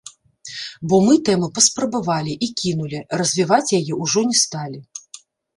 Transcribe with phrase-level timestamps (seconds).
[0.93, 4.79] Бо мы тэму паспрабавалі, і кінулі, развіваць яе ўжо не сталі.